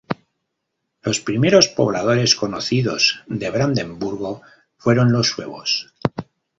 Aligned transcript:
Los 1.03 1.21
primeros 1.21 1.67
pobladores 1.67 2.35
conocidos 2.35 3.23
de 3.27 3.51
Brandeburgo 3.51 4.41
fueron 4.75 5.11
los 5.11 5.29
suevos. 5.29 5.93